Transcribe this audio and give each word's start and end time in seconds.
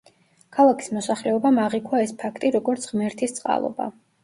ქალაქის 0.55 0.89
მოსახლეობამ 0.97 1.61
აღიქვა 1.65 2.01
ეს 2.07 2.15
ფაქტი, 2.25 2.53
როგორც 2.59 2.91
ღმერთის 2.95 3.39
წყალობა. 3.39 3.91